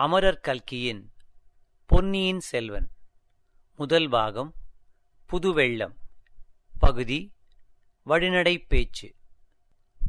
அமரர் 0.00 0.40
கல்கியின் 0.40 1.12
பொன்னியின் 1.86 2.40
செல்வன். 2.40 2.90
முதல் 3.76 4.08
பாகம் 4.08 4.54
புதுவெள்ளம். 5.32 5.94
பகுதி 6.78 7.32
வழிநடை 8.06 8.64
பேச்சு. 8.68 9.14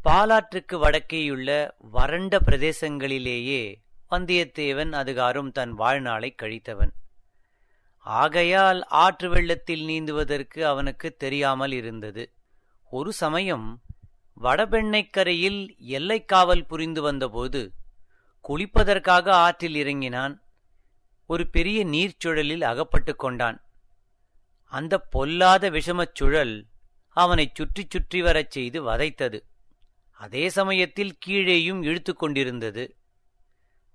பாலாற்றுக்கு 0.10 0.72
வடக்கேயுள்ள 0.72 1.72
வறண்ட 1.78 2.40
பிரதேசங்களிலேயே 2.40 3.76
வந்தியத்தேவன் 4.12 4.92
அதுகாரும் 4.92 5.52
தன் 5.52 5.74
வாழ்நாளைக் 5.74 6.42
கழித்தவன். 6.42 6.92
ஆகையால் 7.98 8.84
ஆற்று 8.84 9.30
வெள்ளத்தில் 9.30 9.86
நீந்துவதற்கு 9.86 10.68
அவனுக்கு 10.68 11.16
தெரியாமல் 11.16 11.72
இருந்தது. 11.72 12.34
ஒரு 12.90 13.14
சமயம் 13.14 13.82
வடபெண்ணைக்கரையில் 14.42 15.78
எல்லைக்காவல் 15.78 16.66
புரிந்து 16.66 17.02
வந்தபோது 17.02 17.74
குளிப்பதற்காக 18.48 19.30
ஆற்றில் 19.30 19.76
இறங்கினான். 19.76 20.44
ஒரு 21.26 21.48
பெரிய 21.48 21.86
நீர்ச்சுழலில் 21.86 22.62
அகப்பட்டு 22.62 23.16
கொண்டான். 23.16 23.66
அந்த 24.64 25.00
பொல்லாத 25.00 25.70
விஷமச் 25.70 26.14
சுழல் 26.14 26.68
அவனைச் 27.08 27.56
சுற்றிச் 27.56 27.90
சுற்றி 27.90 28.22
வரச் 28.22 28.52
செய்து 28.52 28.84
வதைத்தது. 28.84 29.40
அதே 30.12 30.50
சமயத்தில் 30.50 31.18
கீழேயும் 31.26 31.84
இழுத்து 31.84 32.16
கொண்டிருந்தது. 32.16 32.96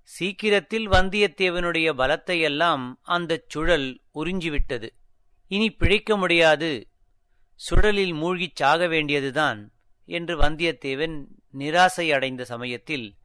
சீக்கிரத்தில் 0.03 0.89
வந்தியத்தேவனுடைய 0.89 1.93
பலத்தையெல்லாம் 1.95 2.95
அந்தச் 3.03 3.49
சுழல் 3.49 4.01
உறிஞ்சிவிட்டது. 4.15 4.89
இனி 5.47 5.71
பிழைக்க 5.71 6.17
முடியாது. 6.17 6.89
சுழலில் 7.71 8.15
மூழ்கிச் 8.15 8.55
சாக 8.55 8.87
வேண்டியதுதான் 8.87 9.73
என்று 10.05 10.41
வந்தியத்தேவன் 10.41 11.27
நிராசை 11.59 12.13
அடைந்த 12.13 12.45
சமயத்தில் 12.45 13.17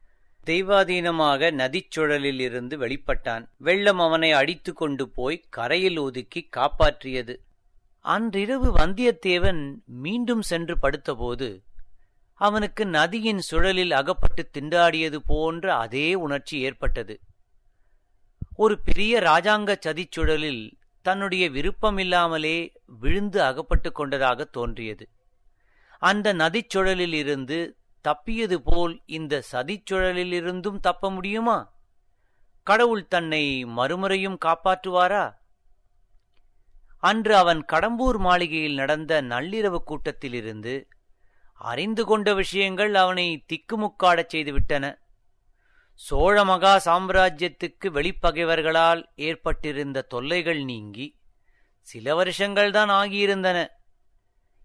தெய்வாதீனமாக 0.46 1.50
நதிச்சுழலில் 1.52 2.40
இருந்து 2.40 2.78
வெளிப்பட்டான். 2.78 3.44
வெள்ளம் 3.56 3.98
அவனை 3.98 4.32
அடித்து 4.32 4.72
கொண்டு 4.72 5.08
போய் 5.08 5.44
கரையில் 5.48 5.98
ஒதுக்கி 5.98 6.48
காப்பாற்றியது. 6.56 7.36
அன்றிரவு 7.98 8.76
வந்தியத்தேவன் 8.76 9.74
மீண்டும் 9.84 10.42
சென்று 10.42 10.76
படுத்தபோது 10.82 11.62
அவனுக்கு 12.34 12.86
நதியின் 12.86 13.42
சுழலில் 13.50 13.92
அகப்பட்டு 13.92 14.50
திண்டாடியது 14.58 15.18
போன்ற 15.26 15.76
அதே 15.76 16.14
உணர்ச்சி 16.14 16.60
ஏற்பட்டது. 16.60 17.20
ஒரு 18.56 18.78
பெரிய 18.78 19.20
ராஜாங்க 19.20 19.74
சதிச்சுழலில் 19.86 20.72
தன்னுடைய 21.02 21.50
விருப்பமில்லாமலே 21.50 22.70
விழுந்து 22.86 23.42
அகப்பட்டு 23.42 23.92
கொண்டதாக 23.92 24.44
தோன்றியது. 24.44 25.08
அந்த 25.98 26.34
நதிச்சுழலில் 26.34 27.14
இருந்து 27.14 27.76
தப்பியது 28.02 28.62
போல் 28.62 29.02
இந்த 29.06 29.42
சதிச்சுழலிலிருந்தும் 29.52 30.78
தப்ப 30.78 31.10
முடியுமா? 31.10 31.72
கடவுள் 32.62 33.06
தன்னை 33.06 33.64
மறுமுறையும் 33.64 34.38
காப்பாற்றுவாரா? 34.44 35.34
அன்று 36.98 37.36
அவன் 37.36 37.64
கடம்பூர் 37.72 38.18
மாளிகையில் 38.18 38.74
நடந்த 38.74 39.22
நள்ளிரவு 39.22 39.76
கூட்டத்திலிருந்து 39.76 40.88
அறிந்து 41.54 42.04
கொண்ட 42.04 42.34
விஷயங்கள் 42.34 42.94
அவனை 42.94 43.44
திக்குமுக்காடச் 43.52 44.28
செய்துவிட்டன. 44.32 44.98
சோழ 45.94 46.44
மகா 46.44 46.80
சாம்ராஜ்யத்துக்கு 46.84 47.84
வெளிப்பகைவர்களால் 47.84 49.04
ஏற்பட்டிருந்த 49.14 50.02
தொல்லைகள் 50.02 50.64
நீங்கி 50.64 51.20
சில 51.80 52.14
வருஷங்கள்தான் 52.14 52.88
ஆகியிருந்தன. 52.88 53.66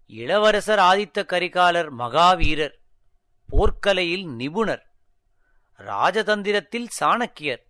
இளவரசர் 0.06 0.78
ஆதித்த 0.78 1.24
கரிகாலர் 1.24 1.90
மகாவீரர் 1.90 2.77
போர்க்கலையில் 3.52 4.34
நிபுணர் 4.34 4.86
ராஜதந்திரத்தில் 5.78 6.86
சாணக்கியர். 7.00 7.66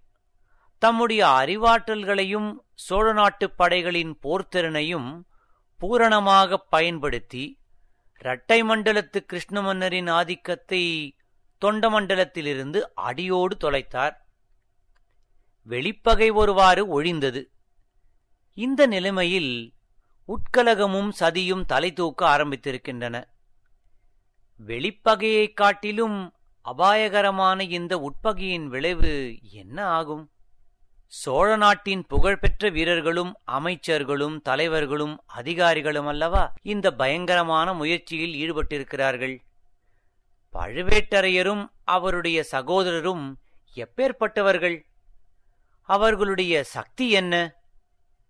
தம்முடைய 0.78 1.26
அறிவாற்றல்களையும் 1.26 2.54
சோழ 2.74 3.12
நாட்டுப் 3.12 3.56
படைகளின் 3.56 4.18
போர்த்திறனையும் 4.22 5.22
பூரணமாகப் 5.80 6.70
பயன்படுத்தி 6.70 7.60
இரட்டை 8.18 8.62
மண்டலத்து 8.62 9.16
கிருஷ்ண 9.16 9.62
மன்னரின் 9.62 10.06
ஆதிக்கத்தை 10.06 11.16
தொண்டமண்டலத்திலிருந்து 11.64 12.80
அடியோடு 12.94 13.56
தொலைத்தார். 13.56 14.16
வெளிப்பகை 15.62 16.30
ஒருவாறு 16.30 17.02
ஒழிந்தது. 17.02 17.44
இந்த 18.54 18.86
நிலைமையில் 18.86 19.74
உட்கலகமும் 20.28 21.12
சதியும் 21.20 21.64
தலை 21.64 21.92
தூக்க 21.92 22.36
ஆரம்பித்திருக்கின்றன. 22.36 23.24
வெளிப்பகையைக் 24.66 25.52
காட்டிலும் 25.52 26.32
அபாயகரமான 26.60 27.64
இந்த 27.64 27.98
உட்பகையின் 27.98 28.66
விளைவு 28.66 29.38
என்ன 29.50 29.84
ஆகும்? 29.86 30.30
சோழ 31.06 31.56
நாட்டின் 31.56 32.06
புகழ்பெற்ற 32.06 32.68
வீரர்களும் 32.68 33.38
அமைச்சர்களும் 33.52 34.40
தலைவர்களும் 34.40 35.22
அதிகாரிகளும் 35.26 36.06
அல்லவா 36.06 36.54
இந்த 36.62 36.94
பயங்கரமான 36.94 37.72
முயற்சியில் 37.72 38.34
ஈடுபட்டிருக்கிறார்கள். 38.34 39.38
பழுவேட்டரையரும் 40.52 41.66
அவருடைய 41.84 42.44
சகோதரரும் 42.52 43.34
எப்பேற்பட்டவர்கள்? 43.74 44.82
அவர்களுடைய 45.82 46.62
சக்தி 46.62 47.10
என்ன? 47.10 47.54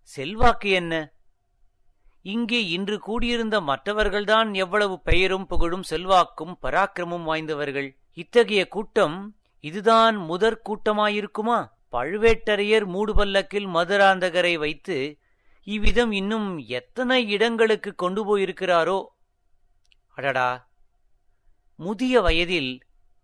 செல்வாக்கு 0.01 0.69
என்ன? 0.69 1.13
இங்கே 2.21 2.67
இன்று 2.67 2.99
கூடியிருந்த 2.99 3.61
மற்றவர்கள்தான் 3.61 4.53
எவ்வளவு 4.53 5.01
பெயரும் 5.01 5.45
புகழும் 5.45 5.83
செல்வாக்கும் 5.83 6.57
பராக்கிரமும் 6.61 7.23
வாய்ந்தவர்கள். 7.23 7.97
இத்தகைய 8.13 8.67
கூட்டம் 8.67 9.35
இதுதான் 9.59 10.15
முதற் 10.15 10.61
கூட்டமாயிருக்குமா? 10.69 11.65
பழுவேட்டரையர் 11.91 12.85
மூடுபல்லக்கில் 12.85 13.67
மதுராந்தகரை 13.67 14.57
வைத்து 14.57 15.19
இவ்விதம் 15.63 16.11
இன்னும் 16.11 16.57
எத்தனை 16.57 17.27
இடங்களுக்கு 17.27 17.95
கொண்டு 17.95 18.21
போயிருக்கிறாரோ? 18.25 19.05
அடடா! 20.09 20.69
முதிய 21.75 22.21
வயதில் 22.21 22.71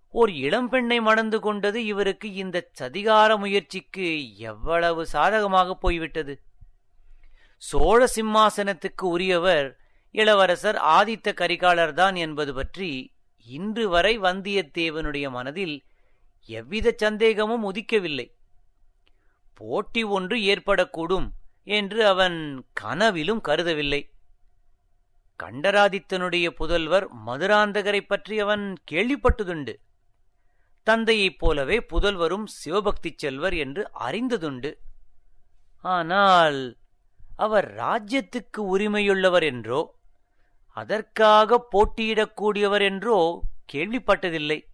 ஓர் 0.10 0.30
இளம்பெண்ணை 0.30 1.02
மணந்து 1.02 1.40
கொண்டது 1.40 1.86
இவருக்கு 1.86 2.34
இந்த 2.34 2.70
சதிகார 2.80 3.38
முயற்சிக்கு 3.38 4.38
எவ்வளவு 4.38 5.06
சாதகமாக 5.06 5.76
போய்விட்டது. 5.76 6.34
சோழ 7.58 8.08
சிம்மாசனத்துக்கு 8.16 9.02
உரியவர் 9.02 9.80
இளவரசர் 10.12 10.76
ஆதித்த 10.76 11.34
கரிகாலர்தான் 11.34 12.16
என்பது 12.16 12.54
பற்றி 12.54 13.14
இன்று 13.48 13.90
வரை 13.90 14.20
வந்தியத்தேவனுடைய 14.20 15.30
மனதில் 15.30 15.86
எவ்வித 16.50 16.94
சந்தேகமும் 16.98 17.64
உதிக்கவில்லை. 17.72 18.28
போட்டி 19.54 20.04
ஒன்று 20.04 20.38
ஏற்படக்கூடும் 20.38 21.28
என்று 21.64 22.08
அவன் 22.08 22.66
கனவிலும் 22.74 23.42
கருதவில்லை. 23.48 24.02
கண்டராதித்தனுடைய 25.44 26.48
புதல்வர் 26.60 27.08
மதுராந்தகரை 27.26 28.02
பற்றி 28.02 28.40
அவன் 28.40 28.66
கேள்விப்பட்டதுண்டு. 28.92 29.74
தந்தையைப் 30.84 31.40
போலவே 31.40 31.78
புதல்வரும் 31.94 32.46
சிவபக்தி 32.46 33.14
செல்வர் 33.18 33.56
என்று 33.56 33.84
அறிந்ததுண்டு. 34.00 34.72
ஆனால் 35.86 36.60
அவர் 37.36 37.76
ராஜ்யத்துக்கு 37.76 38.58
உரிமையுள்ளவர் 38.58 39.44
என்றோ 39.44 39.94
அதற்காக 40.70 41.68
போட்டியிடக்கூடியவர் 41.72 42.82
என்றோ 42.82 43.42
கேள்விப்பட்டதில்லை. 43.74 44.66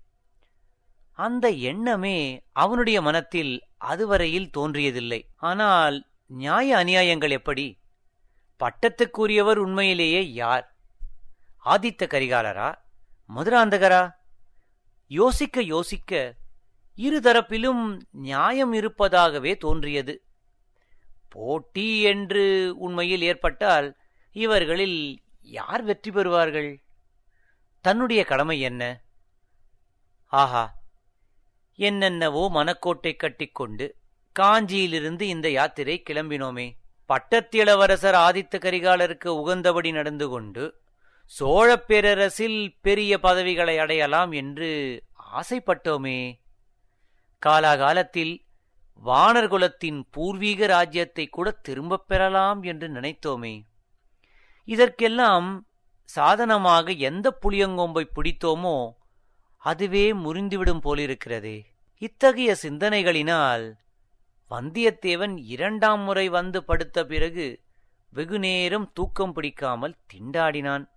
அந்த 1.11 1.49
எண்ணமே 1.49 2.41
அவனுடைய 2.51 3.01
மனத்தில் 3.01 3.63
அதுவரையில் 3.77 4.49
தோன்றியதில்லை. 4.57 5.21
ஆனால் 5.35 6.07
நியாய 6.25 6.77
அநியாயங்கள் 6.77 7.29
எப்படி? 7.29 7.79
பட்டத்துக்குரியவர் 8.59 9.55
உண்மையிலேயே 9.55 10.33
யார்? 10.33 10.75
ஆதித்த 11.65 12.07
கரிகாலரா? 12.07 12.75
மதுராந்தகரா? 13.35 14.11
யோசிக்க 15.07 15.61
யோசிக்க 15.61 16.35
இருதரப்பிலும் 16.97 17.99
நியாயம் 18.11 18.73
இருப்பதாகவே 18.73 19.57
தோன்றியது. 19.57 20.25
போட்டி 21.31 22.01
என்று 22.01 22.73
உண்மையில் 22.77 23.21
ஏற்பட்டால் 23.21 23.95
இவர்களில் 24.31 25.21
யார் 25.41 25.83
வெற்றி 25.83 26.11
பெறுவார்கள்? 26.11 26.75
தன்னுடைய 27.81 28.23
கடமை 28.23 28.61
என்ன? 28.61 29.01
ஆஹா 30.25 30.63
என்னென்னவோ 31.75 32.49
மனக்கோட்டை 32.53 33.15
கட்டிக்கொண்டு 33.15 33.95
காஞ்சியிலிருந்து 34.39 35.21
இந்த 35.21 35.49
யாத்திரை 35.49 36.03
கிளம்பினோமே. 36.09 36.67
பட்டத்திளவரசர் 37.09 38.17
ஆதித்த 38.27 38.59
கரிகாலருக்கு 38.59 39.27
உகந்தபடி 39.27 39.91
நடந்து 39.91 40.27
கொண்டு 40.29 40.79
சோழப் 41.25 41.87
பேரரசில் 41.87 42.77
பெரிய 42.81 43.19
பதவிகளை 43.19 43.77
அடையலாம் 43.77 44.31
என்று 44.31 44.69
ஆசைப்பட்டோமே. 45.33 46.39
காலாகாலத்தில் 47.45 48.33
வானர்குலத்தின் 49.05 50.01
பூர்வீக 50.11 50.65
ராஜ்யத்தை 50.65 51.27
கூட 51.27 51.51
திரும்பப் 51.51 52.07
பெறலாம் 52.07 52.63
என்று 52.63 52.87
நினைத்தோமே. 52.87 53.61
இதற்கெல்லாம் 54.63 55.67
சாதனமாக 56.03 56.91
எந்த 56.91 57.37
புளியங்கொம்பை 57.41 58.03
பிடித்தோமோ 58.15 58.91
அதுவே 59.57 60.13
முறிந்துவிடும் 60.13 60.83
போலிருக்கிறதே. 60.83 61.63
இத்தகைய 61.97 62.55
சிந்தனைகளினால் 62.61 63.73
வந்தியத்தேவன் 64.49 65.37
இரண்டாம் 65.37 66.01
முறை 66.01 66.29
வந்து 66.29 66.63
படுத்த 66.63 67.05
பிறகு 67.05 67.61
வெகுநேரம் 68.09 68.91
தூக்கம் 68.93 69.33
பிடிக்காமல் 69.33 69.95
திண்டாடினான். 70.13 70.89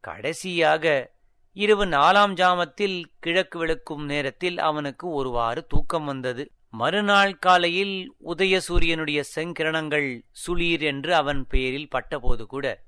கடைசியாக 0.00 1.12
இரவு 1.52 1.86
நாலாம் 1.86 2.34
ஜாமத்தில் 2.34 3.04
கிழக்கு 3.18 3.58
விளக்கும் 3.58 4.04
நேரத்தில் 4.04 4.58
அவனுக்கு 4.58 5.08
ஒருவாறு 5.08 5.66
தூக்கம் 5.66 6.04
வந்தது. 6.04 6.52
மறுநாள் 6.70 7.38
காலையில் 7.38 8.14
உதயசூரியனுடைய 8.26 9.24
செங்கிரணங்கள் 9.34 10.22
சுளீர் 10.46 10.80
என்று 10.80 11.14
அவன் 11.14 11.46
பெயரில் 11.46 11.88
பட்டபோது 11.88 12.46
கூட 12.46 12.84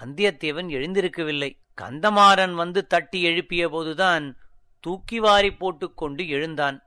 வந்தியத்தேவன் 0.00 0.68
எழுந்திருக்கவில்லை. 0.68 1.64
கந்தமாறன் 1.80 2.54
வந்து 2.54 2.86
தட்டி 2.86 3.22
எழுப்பிய 3.22 3.68
போதுதான் 3.68 4.36
தூக்கி 4.80 5.18
வாரி 5.18 5.52
போட்டுக்கொண்டு 5.52 6.28
எழுந்தான். 6.28 6.82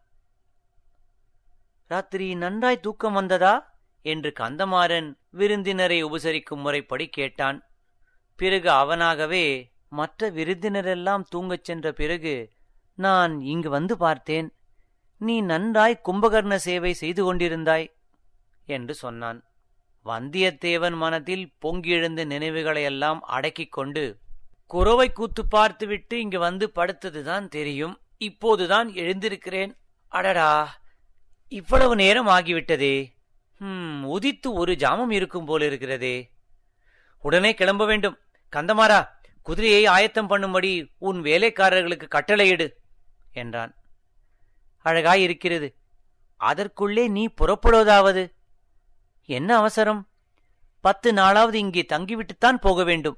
ராத்திரி 1.86 2.36
நன்றாய் 2.36 2.80
தூக்கம் 2.80 3.13
வந்ததா? 3.13 3.77
என்று 4.01 4.33
கந்தமாறன் 4.39 5.15
விருந்தினரை 5.30 6.04
உபசரிக்கும் 6.06 6.62
முறைப்படி 6.62 7.07
கேட்டான். 7.07 7.69
பிறகு 8.36 8.69
அவனாகவே 8.69 9.72
மற்ற 9.89 10.31
விருந்தினரெல்லாம் 10.31 11.24
தூங்கச் 11.36 11.63
சென்ற 11.63 11.92
பிறகு 11.92 12.51
நான் 12.95 13.42
இங்கு 13.42 13.69
வந்து 13.69 13.98
பார்த்தேன். 13.98 14.54
நீ 15.19 15.42
நன்றாய் 15.42 16.01
கும்பகர்ண 16.06 16.56
சேவை 16.56 16.94
செய்து 16.94 17.21
கொண்டிருந்தாய் 17.24 17.92
என்று 18.66 18.94
சொன்னான். 18.94 19.44
வந்தியத்தேவன் 20.06 20.95
மனத்தில் 20.95 21.54
பொங்கியெழுந்த 21.62 22.25
நினைவுகளையெல்லாம் 22.25 23.19
அடக்கிக் 23.19 23.71
கொண்டு 23.71 24.18
குறவை 24.68 25.12
கூத்து 25.12 25.48
பார்த்துவிட்டு 25.48 26.19
இங்கு 26.19 26.39
வந்து 26.39 26.71
படுத்ததுதான் 26.75 27.48
தெரியும். 27.48 28.01
இப்போதுதான் 28.18 28.89
எழுந்திருக்கிறேன். 28.89 29.77
அடடா 30.07 30.80
இவ்வளவு 31.48 31.95
நேரம் 31.95 32.27
ஆகிவிட்டதே. 32.27 33.12
ஹம் 33.60 34.04
உதித்து 34.10 34.54
ஒரு 34.54 34.74
ஜாமம் 34.74 35.12
இருக்கும் 35.12 35.45
போல 35.45 35.65
இருக்கிறதே. 35.65 36.31
உடனே 37.22 37.54
கிளம்ப 37.54 37.86
வேண்டும். 37.86 38.18
கந்தமாரா 38.56 39.07
குதிரையை 39.42 39.86
ஆயத்தம் 39.86 40.30
பண்ணும்படி 40.30 40.92
உன் 40.98 41.22
வேலைக்காரர்களுக்கு 41.22 42.07
கட்டளையிடு 42.07 42.69
என்றான். 43.33 43.74
அழகாயிருக்கிறது. 44.86 45.70
அதற்குள்ளே 46.36 47.08
நீ 47.08 47.28
புறப்படுவதாவது? 47.28 48.34
என்ன 49.26 49.58
அவசரம்? 49.58 50.10
பத்து 50.81 51.14
நாளாவது 51.14 51.54
இங்கே 51.54 51.86
தங்கிவிட்டுத்தான் 51.90 52.60
போக 52.62 52.84
வேண்டும் 52.84 53.18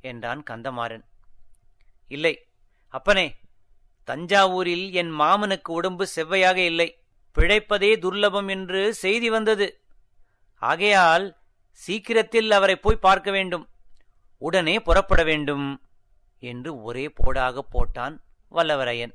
என்றான் 0.00 0.42
கந்தமாறன். 0.50 1.04
இல்லை 2.08 2.48
அப்பனே 2.88 3.36
தஞ்சாவூரில் 4.06 4.92
என் 4.92 5.20
மாமனுக்கு 5.20 5.68
உடம்பு 5.68 6.06
செவ்வையாக 6.16 6.56
இல்லை. 6.56 6.88
பிழைப்பதே 7.34 7.90
துர்லபம் 7.98 8.48
என்று 8.48 8.94
செய்தி 8.94 9.30
வந்தது. 9.30 9.82
ஆகையால் 10.62 11.36
சீக்கிரத்தில் 11.70 12.50
அவரை 12.50 12.76
போய் 12.76 12.96
பார்க்க 12.96 13.30
வேண்டும். 13.30 13.68
உடனே 14.38 14.80
புறப்பட 14.80 15.24
வேண்டும் 15.24 15.82
என்று 16.38 16.82
ஒரே 16.82 17.06
போடாக 17.06 17.58
போட்டான் 17.72 18.16
வல்லவரையன். 18.52 19.14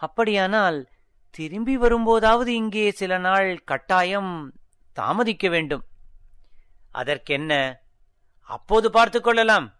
அப்படியானால் 0.00 0.88
திரும்பி 1.30 1.76
வரும்போதாவது 1.76 2.54
இங்கே 2.54 2.90
சில 2.90 3.18
நாள் 3.18 3.64
கட்டாயம் 3.64 4.52
தாமதிக்க 4.92 5.48
வேண்டும். 5.48 5.84
அதற்கென்ன? 6.90 7.80
அப்போது 8.40 8.90
பார்த்துக் 8.90 9.24
கொள்ளலாம். 9.24 9.74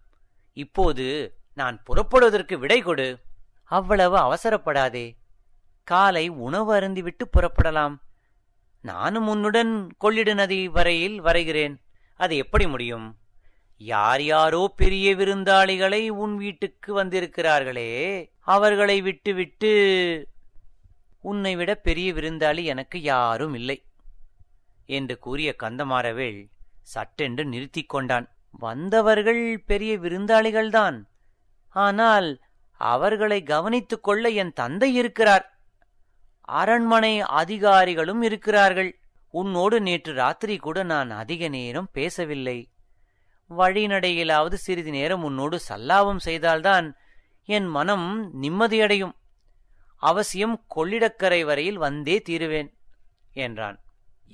இப்போது 0.52 1.34
நான் 1.54 1.82
புறப்படுவதற்கு 1.82 2.58
விடை 2.58 2.80
கொடு. 2.80 3.20
அவ்வளவு 3.64 4.16
அவசரப்படாதே. 4.16 5.16
காலை 5.84 6.28
உணவு 6.28 6.80
அருந்திவிட்டு 6.80 7.24
புறப்படலாம். 7.30 7.96
நானும் 8.80 9.28
உன்னுடன் 9.28 9.96
கொள்ளிடு 10.00 10.34
நதி 10.34 10.68
வரையில் 10.68 11.22
வரைகிறேன். 11.22 11.76
அது 12.16 12.36
எப்படி 12.36 12.66
முடியும்? 12.66 13.16
யார் 13.82 14.22
யாரோ 14.22 14.72
பெரிய 14.76 15.16
விருந்தாளிகளை 15.16 16.08
உன் 16.08 16.36
வீட்டுக்கு 16.36 17.04
வந்திருக்கிறார்களே 17.04 17.90
அவர்களை 18.38 19.00
விட்டுவிட்டு 19.00 19.70
உன்னை 21.20 21.56
விட 21.56 21.74
பெரிய 21.74 22.12
விருந்தாளி 22.12 22.64
எனக்கு 22.64 23.00
யாரும் 23.00 23.54
இல்லை 23.54 23.84
என்று 24.86 25.18
கூறிய 25.18 25.54
கந்தமாறவேள் 25.62 26.48
சட்டென்று 26.82 27.44
நிறுத்திக் 27.44 27.88
கொண்டான். 27.88 28.36
வந்தவர்கள் 28.50 29.62
பெரிய 29.66 29.98
விருந்தாளிகள்தான். 29.98 31.04
ஆனால் 31.68 32.40
அவர்களை 32.72 33.42
கவனித்துக் 33.42 34.02
கொள்ள 34.02 34.28
என் 34.28 34.52
தந்தை 34.52 34.94
இருக்கிறார். 34.94 35.58
அரண்மனை 36.40 37.20
அதிகாரிகளும் 37.20 38.22
இருக்கிறார்கள். 38.22 39.00
உன்னோடு 39.30 39.80
நேற்று 39.80 40.12
ராத்திரி 40.14 40.56
கூட 40.56 40.82
நான் 40.82 41.10
அதிக 41.10 41.48
நேரம் 41.48 41.88
பேசவில்லை. 41.92 42.68
வழிநடையிலாவது 43.56 44.54
சிறிது 44.54 44.90
நேரம் 44.90 45.22
உன்னோடு 45.22 45.60
சல்லாபம் 45.68 46.16
செய்தால்தான் 46.16 46.96
என் 47.44 47.66
மனம் 47.66 48.42
நிம்மதியடையும். 48.42 49.12
அவசியம் 49.96 50.64
கொள்ளிடக்கரை 50.76 51.44
வரையில் 51.44 51.78
வந்தே 51.78 52.20
தீருவேன் 52.20 52.74
என்றான். 53.32 53.80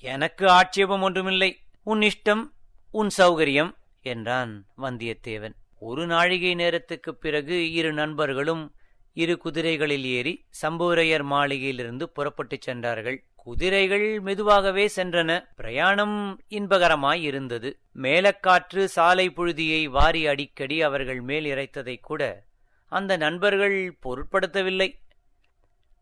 எனக்கு 0.01 0.49
ஆட்சேபம் 0.49 1.03
ஒன்றுமில்லை. 1.03 1.61
உன் 1.83 2.01
இஷ்டம் 2.01 2.43
உன் 2.91 3.11
சௌகரியம் 3.19 3.75
என்றான் 4.01 4.67
வந்தியத்தேவன். 4.79 5.55
ஒரு 5.79 6.07
நாழிகை 6.07 6.55
நேரத்துக்குப் 6.55 7.21
பிறகு 7.21 7.73
இரு 7.73 7.93
நண்பர்களும் 7.93 8.75
இரு 9.13 9.39
குதிரைகளில் 9.45 10.03
ஏறி 10.03 10.47
சம்புவரையர் 10.63 11.25
மாளிகையிலிருந்து 11.25 12.03
புறப்பட்டுச் 12.03 12.61
சென்றார்கள். 12.61 13.25
குதிரைகள் 13.47 14.21
மெதுவாகவே 14.21 14.91
சென்றன. 14.97 15.49
பிரயாணம் 15.57 16.41
இன்பகரமாயிருந்தது. 16.51 17.73
மேலக்காற்று 17.95 18.85
சாலை 18.85 19.31
புழுதியை 19.31 19.85
வாரி 19.85 20.27
அடிக்கடி 20.27 20.83
அவர்கள் 20.83 21.21
மேல் 21.21 21.45
இறைத்ததைக் 21.45 22.01
கூட 22.01 22.45
அந்த 22.89 23.17
நண்பர்கள் 23.17 23.99
பொருட்படுத்தவில்லை. 24.03 24.95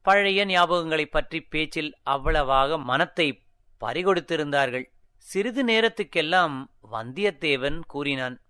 பழைய 0.03 0.47
ஞாபகங்களைப் 0.47 1.11
பற்றி 1.11 1.41
பேச்சில் 1.41 1.95
அவ்வளவாக 2.03 2.79
மனத்தை 2.79 3.43
பறிகொடுத்திருந்தார்கள். 3.81 4.85
சிறிது 5.17 5.65
நேரத்துக்கெல்லாம் 5.65 6.65
வந்தியத்தேவன் 6.93 7.81
கூறினான் 7.87 8.41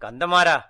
கந்தமாரா 0.00 0.62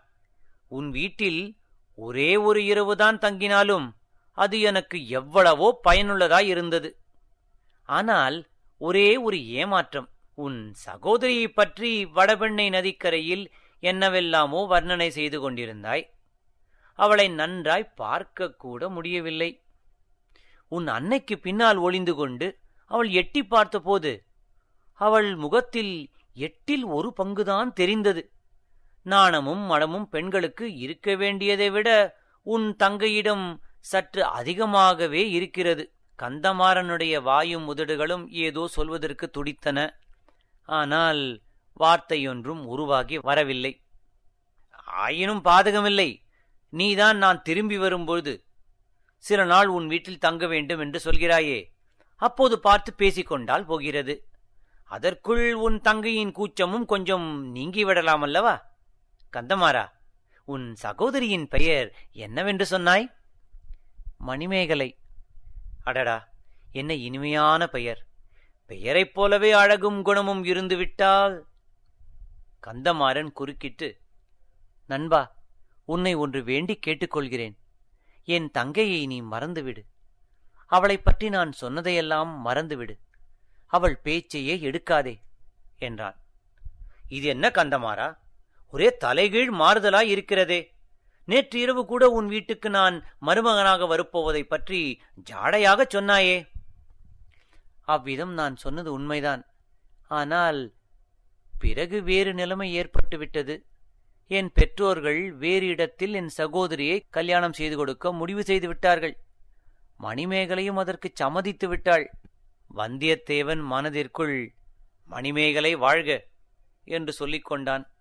உன் 0.68 0.90
வீட்டில் 0.90 1.56
ஒரே 1.94 2.36
ஒரு 2.36 2.64
இரவுதான் 2.64 3.18
தங்கினாலும் 3.18 3.92
அது 4.32 4.60
எனக்கு 4.60 5.08
எவ்வளவோ 5.08 5.80
பயனுள்ளதாய் 5.88 6.46
இருந்தது 6.46 6.98
ஆனால் 7.84 8.48
ஒரே 8.78 9.16
ஒரு 9.16 9.46
ஏமாற்றம். 9.46 10.08
உன் 10.34 10.74
சகோதரியைப் 10.86 11.54
பற்றி 11.54 12.06
வடபெண்ணை 12.06 12.68
நதிக்கரையில் 12.68 13.52
என்னவெல்லாமோ 13.80 14.66
வர்ணனை 14.70 15.08
செய்து 15.08 15.50
கொண்டிருந்தாய். 15.50 16.04
அவளை 16.94 17.28
நன்றாய் 17.28 17.94
பார்க்க 17.94 18.54
கூட 18.54 18.88
முடியவில்லை. 18.88 19.62
உன் 20.68 20.86
அன்னைக்கு 20.86 21.38
பின்னால் 21.38 21.76
ஒளிந்து 21.76 22.14
கொண்டு 22.14 22.58
அவள் 22.84 23.08
எட்டி 23.08 23.44
பார்த்தபோது 23.44 24.24
அவள் 24.92 25.34
முகத்தில் 25.34 26.10
எட்டில் 26.34 26.84
ஒரு 26.84 27.14
பங்குதான் 27.22 27.72
தெரிந்தது. 27.72 28.32
நாணமும் 29.02 29.58
மடமும் 29.58 30.08
பெண்களுக்கு 30.08 30.76
இருக்க 30.76 31.14
வேண்டியதை 31.14 31.70
விட 31.70 32.16
உன் 32.42 32.76
தங்கையிடம் 32.82 33.58
சற்று 33.80 34.24
அதிகமாகவே 34.24 35.30
இருக்கிறது. 35.30 35.92
கந்தமாறனுடைய 36.22 37.22
வாயும் 37.22 37.66
உதடுகளும் 37.66 38.28
ஏதோ 38.28 38.66
சொல்வதற்கு 38.66 39.30
துடித்தன. 39.30 39.98
ஆனால் 40.62 41.42
வார்த்தையொன்றும் 41.80 42.64
உருவாகி 42.64 43.18
வரவில்லை. 43.18 43.82
ஆயினும் 44.84 45.44
பாதகமில்லை. 45.44 46.22
நீதான் 46.68 47.16
நான் 47.16 47.42
திரும்பி 47.42 47.78
வரும்பொழுது 47.78 48.44
சில 49.16 49.44
நாள் 49.44 49.66
உன் 49.66 49.86
வீட்டில் 49.86 50.18
தங்க 50.18 50.46
வேண்டும் 50.46 50.78
என்று 50.78 51.00
சொல்கிறாயே. 51.04 51.64
அப்போது 52.16 52.60
பார்த்து 52.60 52.94
பேசிக்கொண்டால் 52.98 53.66
போகிறது. 53.66 54.28
அதற்குள் 54.84 55.54
உன் 55.54 55.80
தங்கையின் 55.80 56.32
கூச்சமும் 56.32 56.84
கொஞ்சம் 56.84 57.54
நீங்கிவிடலாம் 57.54 58.20
அல்லவா? 58.20 58.72
கந்தமாரா 59.32 59.84
உன் 60.44 60.74
சகோதரியின் 60.74 61.48
பெயர் 61.48 61.94
என்னவென்று 62.12 62.66
சொன்னாய்? 62.66 63.10
மணிமேகலை. 64.16 64.98
அடடா 65.84 66.28
என்ன 66.72 66.94
இனிமையான 66.94 67.66
பெயர். 67.66 68.06
பெயரைப் 68.66 69.14
போலவே 69.14 69.52
அழகும் 69.52 70.02
குணமும் 70.02 70.44
இருந்துவிட்டால். 70.44 71.46
கந்தமாறன் 72.66 73.32
குறுக்கிட்டு 73.32 74.00
நண்பா 74.86 75.34
உன்னை 75.84 76.14
ஒன்று 76.14 76.42
வேண்டி 76.42 76.78
கேட்டுக்கொள்கிறேன். 76.86 77.56
என் 78.24 78.50
தங்கையை 78.50 79.06
நீ 79.06 79.22
மறந்துவிடு. 79.22 79.84
அவளைப் 80.66 81.04
பற்றி 81.04 81.28
நான் 81.28 81.52
சொன்னதையெல்லாம் 81.52 82.46
மறந்துவிடு. 82.46 82.98
அவள் 83.66 84.00
பேச்சையே 84.04 84.56
எடுக்காதே 84.56 85.20
என்றான். 85.78 86.16
இது 87.08 87.26
என்ன 87.26 87.48
கந்தமாறா? 87.48 88.18
ஒரே 88.70 88.96
தலைகீழ் 89.00 89.54
மாறுதலாய் 89.54 90.06
இருக்கிறதே. 90.06 90.73
நேற்று 91.24 91.60
இரவு 91.60 91.86
கூட 91.86 92.08
உன் 92.08 92.26
வீட்டுக்கு 92.26 92.70
நான் 92.70 93.04
மருமகனாக 93.20 93.96
வரப்போவதை 93.96 94.42
பற்றி 94.42 95.00
ஜாடையாகச் 95.30 95.94
சொன்னாயே. 95.94 96.48
அவ்விதம் 97.80 98.32
நான் 98.32 98.56
சொன்னது 98.56 98.92
உண்மைதான். 98.92 99.46
ஆனால் 100.06 100.74
பிறகு 101.58 102.02
வேறு 102.02 102.34
நிலைமை 102.34 102.80
ஏற்பட்டுவிட்டது. 102.80 103.64
என் 104.26 104.52
பெற்றோர்கள் 104.52 105.32
வேறு 105.34 105.66
இடத்தில் 105.66 106.14
என் 106.14 106.28
சகோதரியை 106.28 107.06
கல்யாணம் 107.10 107.52
செய்து 107.52 107.76
கொடுக்க 107.76 108.12
முடிவு 108.12 108.44
செய்து 108.44 108.66
விட்டார்கள். 108.68 109.16
மணிமேகலையும் 110.00 110.76
அதற்கு 110.76 111.10
சம்மதித்து 111.14 111.68
விட்டாள். 111.68 112.10
வந்தியத்தேவன் 112.74 113.62
மனதிற்குள் 113.62 114.54
மணிமேகலை 115.04 115.74
வாழ்க 115.74 116.26
என்று 116.84 117.12
சொல்லிக் 117.12 117.44
கொண்டான். 117.44 117.93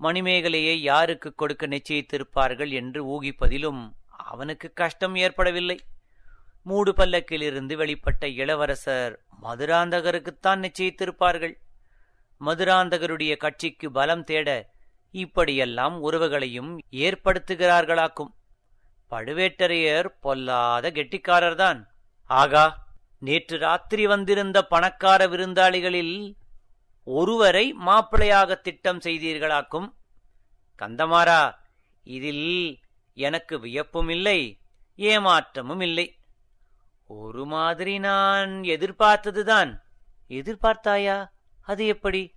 மணிமேகலையை 0.00 0.76
யாருக்கு 0.80 1.34
கொடுக்க 1.34 1.66
நிச்சயித்திருப்பார்கள் 1.66 2.72
என்று 2.72 3.00
ஊகிப்பதிலும் 3.06 3.80
அவனுக்கு 4.08 4.72
கஷ்டம் 4.72 5.14
ஏற்படவில்லை. 5.14 5.78
மூடு 6.62 6.92
பல்லக்கிலிருந்து 6.92 7.74
வெளிப்பட்ட 7.82 8.24
இளவரசர் 8.24 9.14
மதுராந்தகருக்குத்தான் 9.42 10.62
நிச்சயித்திருப்பார்கள். 10.64 11.54
மதுராந்தகருடைய 12.40 13.36
கட்சிக்கு 13.36 13.90
பலம் 13.90 14.24
தேட 14.24 14.48
இப்படியெல்லாம் 15.10 15.96
உறவுகளையும் 16.02 16.72
ஏற்படுத்துகிறார்களாக்கும். 16.90 18.32
பழுவேட்டரையர் 19.10 20.08
பொல்லாத 20.20 20.90
கெட்டிக்காரர்தான். 20.90 21.80
ஆகா 22.24 22.66
நேற்று 23.18 23.58
ராத்திரி 23.58 24.06
வந்திருந்த 24.06 24.62
பணக்கார 24.62 25.26
விருந்தாளிகளில் 25.26 26.14
ஒருவரை 27.12 27.76
மாப்பிளையாக 27.86 28.60
திட்டம் 28.60 28.98
செய்தீர்களாக்கும். 28.98 29.94
கந்தமாரா 30.82 31.54
இதில் 32.04 32.78
எனக்கு 33.14 33.60
வியப்பும் 33.60 34.08
இல்லை 34.08 34.58
ஏமாற்றமும் 34.96 35.82
இல்லை. 35.82 36.18
ஒரு 37.06 37.46
மாதிரி 37.46 37.98
நான் 37.98 38.50
எதிர்பார்த்ததுதான். 38.50 39.80
எதிர்பார்த்தாயா? 40.28 41.30
அது 41.62 41.86
எப்படி? 41.86 42.34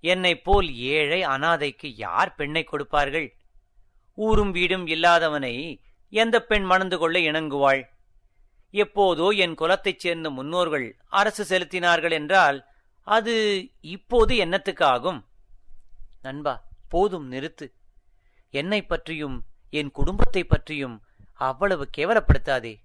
என்னைப் 0.00 0.44
போல் 0.44 0.74
ஏழை 0.74 1.26
அனாதைக்கு 1.26 1.92
யார் 1.96 2.34
பெண்ணை 2.34 2.64
கொடுப்பார்கள்? 2.64 3.36
ஊரும் 4.14 4.50
வீடும் 4.50 4.86
இல்லாதவனை 4.86 5.80
எந்த 6.10 6.42
பெண் 6.42 6.62
மணந்து 6.62 6.98
கொள்ள 6.98 7.18
இணங்குவாள்? 7.18 7.82
எப்போதோ 8.72 9.36
என் 9.36 9.54
குலத்தைச் 9.54 9.98
சேர்ந்த 9.98 10.30
முன்னோர்கள் 10.30 10.96
அரசு 11.08 11.44
செலுத்தினார்கள் 11.44 12.10
என்றால் 12.10 12.66
அது 13.04 13.66
இப்போது 13.80 14.36
என்னத்துக்கு 14.36 14.84
ஆகும் 14.84 15.28
நண்பா 16.22 16.68
போதும் 16.88 17.32
நிறுத்து. 17.32 17.72
என்னை 18.50 18.86
பற்றியும் 18.86 19.44
என் 19.70 19.90
குடும்பத்தைப் 19.90 20.48
பற்றியும் 20.48 21.02
அவ்வளவு 21.32 21.88
கேவலப்படுத்தாதே. 21.96 22.82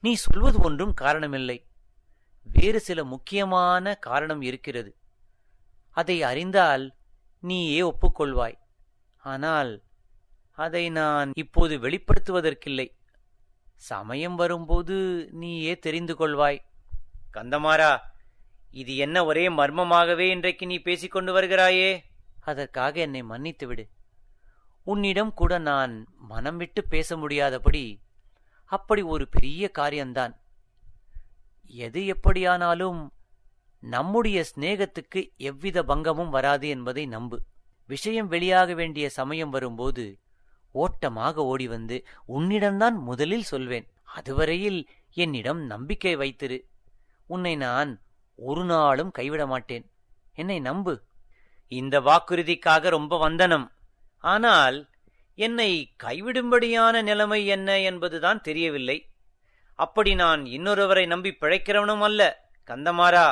நீ 0.00 0.14
சொல்வது 0.14 0.60
ஒன்றும் 0.60 0.94
காரணமில்லை. 1.00 1.66
வேறு 2.42 2.80
சில 2.80 3.04
முக்கியமான 3.04 3.94
காரணம் 3.94 4.42
இருக்கிறது. 4.42 4.96
அதை 5.90 6.22
அறிந்தால் 6.22 6.94
நீயே 7.40 7.82
ஒப்புக்கொள்வாய். 7.82 8.58
ஆனால் 9.16 9.82
அதை 10.50 10.90
நான் 10.90 11.32
இப்போது 11.34 11.78
வெளிப்படுத்துவதற்கில்லை. 11.78 12.96
சமயம் 13.74 14.34
வரும்போது 14.34 15.28
நீயே 15.30 15.78
தெரிந்து 15.78 16.14
கொள்வாய். 16.14 16.58
கந்தமாரா 17.32 18.00
இது 18.70 18.96
என்ன 18.96 19.24
ஒரே 19.24 19.48
மர்மமாகவே 19.48 20.30
இன்றைக்கு 20.30 20.66
நீ 20.66 20.78
பேசிக்கொண்டு 20.78 21.40
வருகிறாயே? 21.40 22.02
அதற்காக 22.40 23.00
என்னை 23.00 23.22
மன்னித்து 23.22 23.66
விடு 23.66 23.88
உன்னிடம் 24.82 25.34
கூட 25.34 25.58
நான் 25.58 26.06
மனம் 26.18 26.56
விட்டு 26.56 26.84
பேச 26.84 27.16
முடியாதபடி 27.16 28.00
அப்படி 28.64 29.02
ஒரு 29.02 29.28
பெரிய 29.28 29.68
காரியம்தான். 29.68 30.40
எது 31.64 32.06
எப்படியானாலும் 32.06 33.12
நம்முடைய 33.80 34.44
சிநேகத்துக்கு 34.56 35.36
எவ்வித 35.36 35.82
பங்கமும் 35.82 36.30
வராது 36.30 36.68
என்பதை 36.68 37.06
நம்பு. 37.06 37.42
விஷயம் 37.86 38.30
வெளியாக 38.30 38.74
வேண்டிய 38.74 39.08
சமயம் 39.08 39.50
வரும்போது 39.50 40.18
ஓட்டமாக 40.70 41.44
ஓடி 41.44 41.68
வந்து 41.68 42.06
உன்னிடம்தான் 42.28 42.98
முதலில் 42.98 43.42
சொல்வேன். 43.42 43.88
அதுவரையில் 44.04 44.88
என்னிடம் 45.12 45.60
நம்பிக்கை 45.64 46.16
வைத்திரு. 46.16 46.60
உன்னை 47.26 47.56
நான் 47.56 48.00
ஒரு 48.38 48.64
நாளும் 48.64 49.10
கைவிட 49.10 49.46
மாட்டேன் 49.46 49.90
என்னை 50.34 50.60
நம்பு. 50.60 50.94
இந்த 51.72 52.00
வாக்குறுதிக்காக 52.00 52.88
ரொம்ப 52.88 53.18
வந்தனம். 53.18 53.72
ஆனால் 54.24 54.88
என்னை 55.34 55.70
கைவிடும்படியான 56.04 57.02
நிலைமை 57.02 57.46
என்ன 57.46 57.78
என்பதுதான் 57.80 58.40
தெரியவில்லை. 58.40 58.98
அப்படி 59.74 60.14
நான் 60.14 60.44
இன்னொருவரை 60.44 61.06
நம்பி 61.06 61.36
பிழைக்கிறவனும் 61.40 62.00
அல்ல. 62.00 62.50
கந்தமாரா 62.66 63.26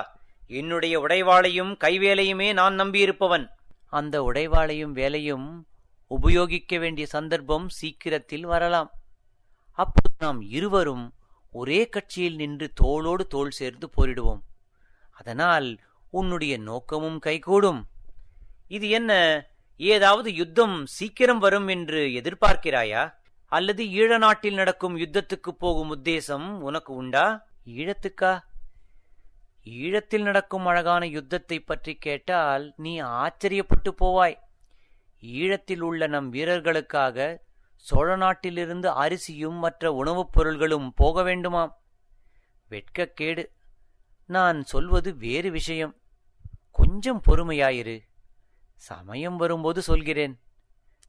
என்னுடைய 0.47 1.01
உடைவாளையும் 1.01 1.73
கைவேலையுமே 1.85 2.53
நான் 2.53 2.81
நம்பியிருப்பவன். 2.81 3.47
அந்த 3.89 4.23
உடைவாளையும் 4.23 4.93
வேலையும் 4.93 5.67
உபயோகிக்க 6.07 6.79
வேண்டிய 6.79 7.07
சந்தர்ப்பம் 7.07 7.69
சீக்கிரத்தில் 7.69 8.47
வரலாம். 8.47 8.91
அப்போது 9.73 10.15
நாம் 10.19 10.41
இருவரும் 10.41 11.15
ஒரே 11.53 11.89
கட்சியில் 11.89 12.37
நின்று 12.37 12.73
தோளோடு 12.83 13.25
தோள் 13.27 13.51
சேர்ந்து 13.51 13.89
போரிடுவோம். 13.97 14.43
அதனால் 15.17 15.79
உன்னுடைய 16.11 16.59
நோக்கமும் 16.59 17.19
கைகூடும். 17.19 17.87
இது 18.69 18.89
என்ன 18.89 19.13
ஏதாவது 19.77 20.35
யுத்தம் 20.35 20.87
சீக்கிரம் 20.87 21.39
வரும் 21.39 21.69
என்று 21.69 22.01
எதிர்பார்க்கிறாயா? 22.07 23.15
அல்லது 23.47 23.85
ஈழ 23.85 24.19
நாட்டில் 24.19 24.55
நடக்கும் 24.55 24.97
யுத்தத்துக்கு 24.97 25.51
போகும் 25.59 25.93
உத்தேசம் 25.97 26.47
உனக்கு 26.61 26.95
உண்டா? 26.95 27.47
ஈழத்துக்கா? 27.67 28.41
ஈழத்தில் 29.65 30.23
நடக்கும் 30.23 30.67
அழகான 30.67 31.07
யுத்தத்தை 31.07 31.61
பற்றி 31.61 31.95
கேட்டால் 31.95 32.73
நீ 32.77 33.01
ஆச்சரியப்பட்டு 33.01 33.95
போவாய். 34.01 34.37
ஈழத்தில் 35.23 35.81
உள்ள 35.81 36.07
நம் 36.07 36.33
வீரர்களுக்காக 36.33 37.39
சோழ 37.77 38.17
நாட்டிலிருந்து 38.17 38.91
அரிசியும் 38.91 39.59
மற்ற 39.59 39.93
உணவுப் 39.93 40.33
பொருள்களும் 40.33 40.93
போக 40.95 41.23
வேண்டுமாம். 41.23 41.73
வெட்கக்கேடு. 42.71 43.45
நான் 44.27 44.65
சொல்வது 44.65 45.17
வேறு 45.17 45.51
விஷயம். 45.51 46.01
கொஞ்சம் 46.71 47.23
பொறுமையாயிரு. 47.27 48.01
சமயம் 48.75 49.37
வரும்போது 49.37 49.83
சொல்கிறேன். 49.83 50.41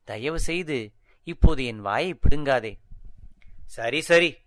தயவு 0.04 0.40
செய்து 0.40 0.94
இப்போது 1.24 1.66
என் 1.66 1.80
வாயை 1.80 2.14
பிடுங்காதே. 2.14 2.80
சரி 3.66 4.02
சரி. 4.02 4.38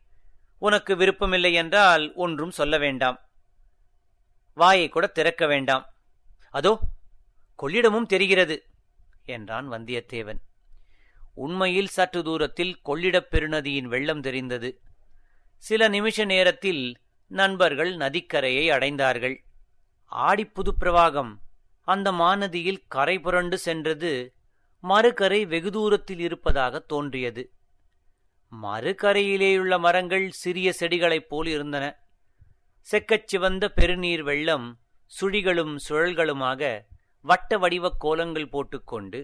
உனக்கு 0.59 0.97
விருப்பமில்லை 0.97 1.53
என்றால் 1.53 2.15
ஒன்றும் 2.15 2.50
சொல்ல 2.50 2.79
வேண்டாம். 2.79 3.29
வாயை 4.55 4.89
கூட 4.89 5.07
திறக்க 5.07 5.47
வேண்டாம். 5.47 5.95
அதோ 6.50 6.81
கொள்ளிடமும் 7.62 8.07
தெரிகிறது 8.07 8.67
என்றான் 9.25 9.71
வந்தியத்தேவன். 9.71 10.41
உண்மையில் 11.35 11.87
சற்று 11.87 12.23
தூரத்தில் 12.23 12.81
கொள்ளிடப் 12.83 13.35
பெருநதியின் 13.35 13.85
வெள்ளம் 13.85 14.21
தெரிந்தது. 14.21 14.81
சில 15.57 15.89
நிமிஷ 15.89 16.25
நேரத்தில் 16.25 17.00
நண்பர்கள் 17.30 17.96
நதிக்கரையை 17.96 18.64
அடைந்தார்கள். 18.70 19.37
ஆடிப்புது 20.12 20.70
பிரவாகம். 20.80 21.32
அந்த 21.88 22.12
மாநதியில் 22.12 22.84
கரை 22.88 23.20
புரண்டு 23.20 23.58
சென்றது 23.58 24.34
மறுகரை 24.84 25.46
வெகு 25.46 25.70
தூரத்தில் 25.70 26.18
இருப்பதாக 26.18 26.78
தோன்றியது. 26.78 27.42
மறுகரையிலேயுள்ள 28.52 29.78
மரங்கள் 29.78 30.30
சிறிய 30.30 30.72
செடிகளைப் 30.80 31.28
போல் 31.28 31.46
இருந்தன. 31.46 31.84
செக்கச் 32.80 33.28
சிவந்த 33.28 33.70
பெருநீர் 33.70 34.22
வெள்ளம் 34.22 34.78
சுழிகளும் 35.20 35.76
சுழல்களுமாக 35.88 36.80
வட்ட 37.25 37.58
வடிவக் 37.58 38.00
கோலங்கள் 38.00 38.49
போட்டுக்கொண்டு 38.49 39.20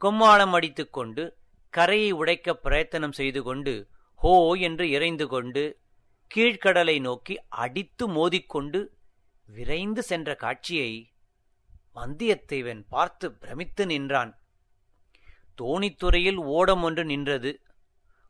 கொம்மாளம் 0.00 0.52
அடித்துக்கொண்டு 0.52 1.24
கரையை 1.74 2.10
உடைக்க 2.10 2.54
பிரயத்தனம் 2.54 3.12
செய்து 3.12 3.42
கொண்டு 3.42 3.74
ஹோ 4.14 4.34
என்று 4.52 4.90
இறைந்து 4.90 5.26
கொண்டு 5.28 5.64
கீழ்க்கடலை 6.34 7.00
நோக்கி 7.00 7.40
அடித்து 7.48 8.08
மோதிக்கொண்டு 8.08 8.86
விரைந்து 9.46 10.02
சென்ற 10.02 10.34
காட்சியை 10.34 11.12
வந்தியத்தேவன் 11.94 12.84
பார்த்து 12.88 13.32
பிரமித்து 13.32 13.86
நின்றான். 13.86 14.38
தோணித்துறையில் 15.62 16.34
ஓடம் 16.34 16.82
ஒன்று 16.82 17.04
நின்றது. 17.04 17.62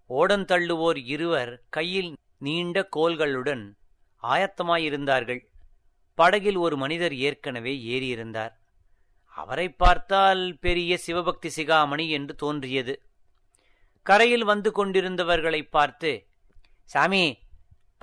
ஓடந்தள்ளுவோர் 0.09 1.05
இருவர் 1.05 1.63
கையில் 1.69 2.17
நீண்ட 2.39 2.89
கோல்களுடன் 2.97 3.77
ஆயத்தமாயிருந்தார்கள். 4.23 5.47
படகில் 6.15 6.57
ஒரு 6.57 6.77
மனிதர் 6.77 7.15
ஏற்கனவே 7.15 7.79
ஏறியிருந்தார். 7.79 8.53
அவரை 9.25 9.69
பார்த்தால் 9.69 10.59
பெரிய 10.59 10.97
சிவபக்தி 10.97 11.51
சிகாமணி 11.57 12.09
என்று 12.09 12.35
தோன்றியது. 12.35 13.03
கரையில் 14.03 14.45
வந்து 14.45 14.71
கொண்டிருந்தவர்களைப் 14.71 15.71
பார்த்து 15.71 16.27
சாமி 16.83 17.39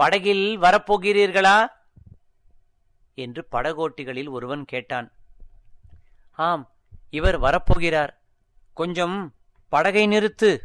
படகில் 0.01 0.59
வரப்போகிறீர்களா? 0.59 1.67
என்று 3.13 3.47
படகோட்டிகளில் 3.51 4.29
ஒருவன் 4.29 4.65
கேட்டான். 4.65 5.11
ஆம் 6.31 6.71
இவர் 7.09 7.39
வரப்போகிறார். 7.39 8.09
கொஞ்சம் 8.73 9.33
படகை 9.69 10.07
நிறுத்து 10.07 10.59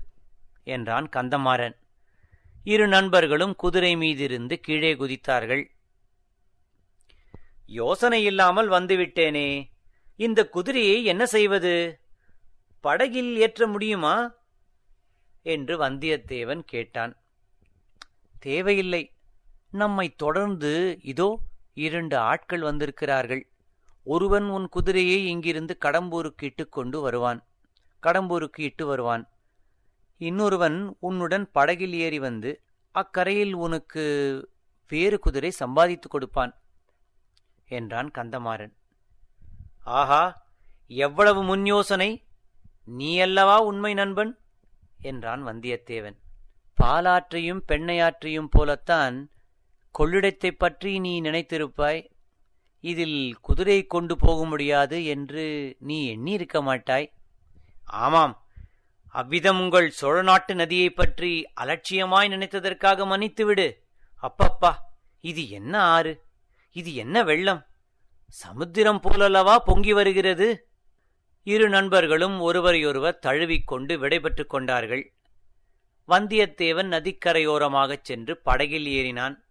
என்றான் 0.65 1.09
கந்தமாறன். 1.09 1.77
இரு 2.65 2.89
நண்பர்களும் 2.89 3.55
குதிரை 3.55 3.97
மீதிருந்து 3.97 4.55
கீழே 4.55 4.95
குதித்தார்கள். 4.95 5.65
யோசனை 7.67 8.25
இல்லாமல் 8.25 8.69
வந்துவிட்டேனே 8.69 9.71
இந்த 10.17 10.49
குதிரையை 10.49 11.05
என்ன 11.05 11.27
செய்வது? 11.27 12.01
படகில் 12.81 13.37
ஏற்ற 13.37 13.67
முடியுமா? 13.67 14.35
என்று 15.43 15.79
வந்தியத்தேவன் 15.81 16.61
கேட்டான். 16.61 17.17
தேவையில்லை 18.39 19.16
நம்மை 19.71 20.15
தொடர்ந்து 20.15 20.99
இதோ 21.03 21.41
இரண்டு 21.75 22.17
ஆட்கள் 22.19 22.61
வந்திருக்கிறார்கள். 22.61 23.51
ஒருவன் 24.03 24.49
உன் 24.49 24.69
குதிரையை 24.69 25.27
இங்கிருந்து 25.27 25.79
கடம்பூருக்கு 25.85 26.43
இட்டுக்கொண்டு 26.43 27.01
வருவான். 27.01 27.45
கடம்பூருக்கு 28.03 28.61
இட்டு 28.61 28.87
வருவான். 28.87 29.31
இன்னொருவன் 30.17 30.97
உன்னுடன் 31.01 31.51
படகில் 31.51 31.93
ஏறி 31.93 32.19
வந்து 32.19 32.63
அக்கரையில் 32.91 33.53
உனக்கு 33.53 34.05
வேறு 34.89 35.19
குதிரை 35.19 35.51
சம்பாதித்துக் 35.51 36.11
கொடுப்பான் 36.11 36.61
என்றான் 37.69 38.11
கந்தமாறன். 38.19 38.73
ஆஹா 39.83 40.47
எவ்வளவு 40.87 41.43
முன் 41.43 41.67
யோசனை 41.67 42.25
நீ 42.85 43.21
அல்லவா 43.21 43.61
உண்மை 43.61 43.95
நண்பன்? 43.95 44.39
என்றான் 44.99 45.47
வந்தியத்தேவன். 45.47 46.17
பாலாற்றையும் 46.83 47.63
பெண்ணையாற்றையும் 47.69 48.49
போலத்தான் 48.51 49.31
கொள்ளிடத்தைப் 49.99 50.59
பற்றி 50.59 50.99
நீ 50.99 51.21
நினைத்திருப்பாய். 51.21 52.11
இதில் 52.81 53.37
குதிரை 53.41 53.87
கொண்டு 53.87 54.17
போக 54.17 54.45
முடியாது 54.45 55.05
என்று 55.05 55.77
நீ 55.79 56.17
எண்ணியிருக்க 56.17 56.63
மாட்டாய். 56.63 57.13
ஆமாம். 57.85 58.47
அவ்விதம் 59.09 59.61
உங்கள் 59.61 59.91
சோழ 59.91 60.23
நாட்டு 60.23 60.55
நதியைப் 60.55 60.97
பற்றி 60.97 61.47
அலட்சியமாய் 61.61 62.29
நினைத்ததற்காக 62.29 63.07
மன்னித்துவிடு. 63.07 63.73
அப்பப்பா 64.23 64.73
இது 65.21 65.49
என்ன 65.49 65.81
ஆறு? 65.81 66.25
இது 66.73 66.95
என்ன 66.95 67.23
வெள்ளம்? 67.23 67.67
சமுத்திரம் 68.29 69.01
போலல்லவா 69.03 69.57
பொங்கி 69.57 69.93
வருகிறது? 69.93 70.69
இரு 71.43 71.69
நண்பர்களும் 71.69 72.41
ஒருவரையொருவர் 72.41 73.19
தழுவிக்கொண்டு 73.19 73.99
விடைபெற்றுக் 73.99 74.49
கொண்டார்கள். 74.49 75.15
வந்தியத்தேவன் 76.09 76.87
நதிக்கரையோரமாகச் 76.87 78.03
சென்று 78.03 78.41
படகில் 78.41 78.87
ஏறினான். 78.87 79.45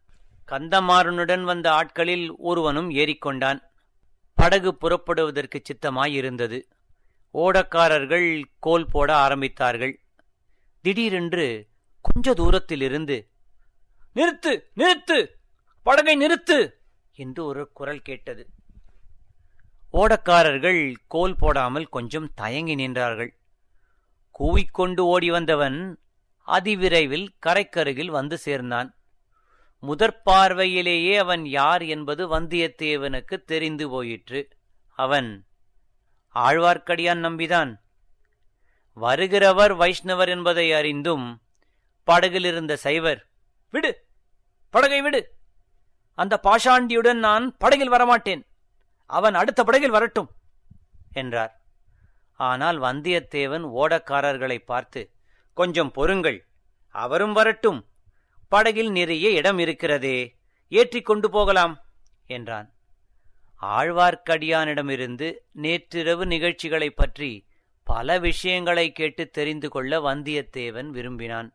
கந்தமாறனுடன் 0.48 1.44
வந்த 1.44 1.72
ஆட்களில் 1.72 2.36
ஒருவனும் 2.38 2.90
ஏறிக்கொண்டான். 2.90 3.60
படகு 4.34 4.76
புறப்படுவதற்கு 4.76 5.62
சித்தமாயிருந்தது. 5.62 6.62
ஓடக்காரர்கள் 7.34 8.44
கோல் 8.60 8.86
போட 8.86 9.28
ஆரம்பித்தார்கள். 9.28 9.96
திடீரென்று 10.82 11.68
கொஞ்ச 12.02 12.34
தூரத்திலிருந்து 12.34 13.30
நிறுத்து 14.16 14.64
நிறுத்து! 14.78 15.26
படகை 15.84 16.18
நிறுத்து! 16.18 16.72
என்று 17.14 17.46
ஒரு 17.46 17.72
குரல் 17.72 18.02
கேட்டது. 18.02 18.48
ஓடக்காரர்கள் 19.94 20.96
கோல் 21.08 21.36
போடாமல் 21.36 21.88
கொஞ்சம் 21.90 22.34
தயங்கி 22.34 22.76
நின்றார்கள். 22.76 23.32
கூவிக்கொண்டு 24.40 25.00
ஓடி 25.00 25.30
வந்தவன் 25.32 26.00
அதிவிரைவில் 26.48 27.28
கரைக்கருகில் 27.46 28.12
வந்து 28.12 28.38
சேர்ந்தான். 28.38 28.95
முதற் 29.84 30.22
பார்வையிலேயே 30.24 31.18
அவன் 31.18 31.46
யார் 31.46 31.82
என்பது 31.82 32.24
வந்தியத்தேவனுக்கு 32.40 33.44
தெரிந்து 33.44 33.90
போயிற்று. 33.90 34.42
அவன் 35.00 35.30
ஆழ்வார்க்கடியான் 36.36 37.22
நம்பிதான். 37.28 37.72
வருகிறவர் 38.98 39.74
வைஷ்ணவர் 39.82 40.28
என்பதை 40.28 40.74
அறிந்தும் 40.74 41.42
படகிலிருந்த 42.04 42.74
சைவர் 42.76 43.22
விடு 43.70 43.92
படகை 44.70 45.02
விடு. 45.02 45.22
அந்த 46.14 46.40
பாஷாண்டியுடன் 46.44 47.20
நான் 47.28 47.46
படகில் 47.58 47.92
வரமாட்டேன். 47.92 48.44
அவன் 49.10 49.36
அடுத்த 49.36 49.64
படகில் 49.64 49.90
வரட்டும் 49.90 50.30
என்றார். 51.12 51.54
ஆனால் 52.40 52.80
வந்தியத்தேவன் 52.80 53.66
ஓடக்காரர்களை 53.82 54.58
பார்த்து 54.66 55.02
கொஞ்சம் 55.54 55.92
பொறுங்கள் 55.92 56.40
அவரும் 56.96 57.34
வரட்டும். 57.34 57.80
படகில் 58.56 58.92
நிறைய 58.92 59.30
இடம் 59.30 59.60
இருக்கிறதே 59.60 60.36
ஏற்றி 60.70 61.02
கொண்டு 61.02 61.30
போகலாம் 61.30 61.86
என்றான். 62.26 62.74
ஆழ்வார்க்கடியானிடமிருந்து 63.62 65.36
நேற்றிரவு 65.52 66.26
நிகழ்ச்சிகளைப் 66.26 66.96
பற்றி 66.96 67.48
பல 67.84 68.20
விஷயங்களை 68.20 68.92
கேட்டு 68.92 69.30
தெரிந்து 69.30 69.70
கொள்ள 69.70 70.00
வந்தியத்தேவன் 70.00 70.90
விரும்பினான். 70.90 71.55